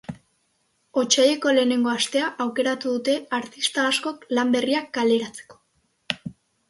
[1.01, 6.27] Otsaileko lehenengo astea aukeratu dute artista askok lan berriak kaleratzeko.